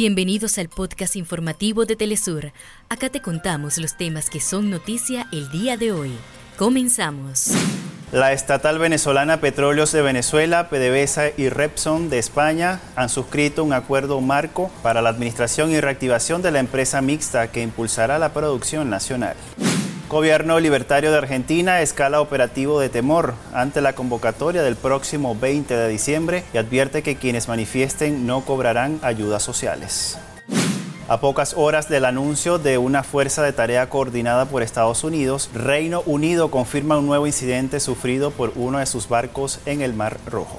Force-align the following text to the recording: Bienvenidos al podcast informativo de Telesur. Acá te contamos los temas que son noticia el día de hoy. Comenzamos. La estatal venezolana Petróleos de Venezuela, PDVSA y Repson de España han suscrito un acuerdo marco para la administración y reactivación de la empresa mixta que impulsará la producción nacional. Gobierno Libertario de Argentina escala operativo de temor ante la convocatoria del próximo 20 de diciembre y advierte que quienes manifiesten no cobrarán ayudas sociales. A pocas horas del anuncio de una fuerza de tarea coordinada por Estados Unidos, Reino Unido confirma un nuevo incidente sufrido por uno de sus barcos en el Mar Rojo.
Bienvenidos 0.00 0.58
al 0.58 0.68
podcast 0.68 1.16
informativo 1.16 1.84
de 1.84 1.96
Telesur. 1.96 2.52
Acá 2.88 3.08
te 3.08 3.20
contamos 3.20 3.78
los 3.78 3.96
temas 3.96 4.30
que 4.30 4.38
son 4.38 4.70
noticia 4.70 5.26
el 5.32 5.50
día 5.50 5.76
de 5.76 5.90
hoy. 5.90 6.12
Comenzamos. 6.56 7.50
La 8.12 8.32
estatal 8.32 8.78
venezolana 8.78 9.40
Petróleos 9.40 9.90
de 9.90 10.02
Venezuela, 10.02 10.68
PDVSA 10.68 11.30
y 11.36 11.48
Repson 11.48 12.10
de 12.10 12.20
España 12.20 12.80
han 12.94 13.08
suscrito 13.08 13.64
un 13.64 13.72
acuerdo 13.72 14.20
marco 14.20 14.70
para 14.84 15.02
la 15.02 15.08
administración 15.08 15.72
y 15.72 15.80
reactivación 15.80 16.42
de 16.42 16.52
la 16.52 16.60
empresa 16.60 17.02
mixta 17.02 17.50
que 17.50 17.62
impulsará 17.64 18.20
la 18.20 18.32
producción 18.32 18.88
nacional. 18.88 19.34
Gobierno 20.08 20.58
Libertario 20.58 21.12
de 21.12 21.18
Argentina 21.18 21.82
escala 21.82 22.22
operativo 22.22 22.80
de 22.80 22.88
temor 22.88 23.34
ante 23.52 23.82
la 23.82 23.92
convocatoria 23.92 24.62
del 24.62 24.74
próximo 24.74 25.36
20 25.36 25.76
de 25.76 25.86
diciembre 25.86 26.44
y 26.54 26.56
advierte 26.56 27.02
que 27.02 27.16
quienes 27.16 27.46
manifiesten 27.46 28.26
no 28.26 28.40
cobrarán 28.40 29.00
ayudas 29.02 29.42
sociales. 29.42 30.18
A 31.08 31.20
pocas 31.20 31.52
horas 31.58 31.90
del 31.90 32.06
anuncio 32.06 32.58
de 32.58 32.78
una 32.78 33.02
fuerza 33.02 33.42
de 33.42 33.52
tarea 33.52 33.90
coordinada 33.90 34.46
por 34.46 34.62
Estados 34.62 35.04
Unidos, 35.04 35.50
Reino 35.52 36.02
Unido 36.06 36.50
confirma 36.50 36.96
un 36.96 37.06
nuevo 37.06 37.26
incidente 37.26 37.78
sufrido 37.78 38.30
por 38.30 38.52
uno 38.56 38.78
de 38.78 38.86
sus 38.86 39.10
barcos 39.10 39.60
en 39.66 39.82
el 39.82 39.92
Mar 39.92 40.16
Rojo. 40.26 40.58